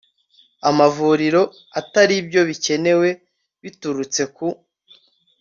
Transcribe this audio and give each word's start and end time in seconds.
amavuriro 0.69 1.41
ataribyo 1.79 2.41
bikenewe 2.49 3.09
biturutse 3.61 4.21
ku 4.35 4.47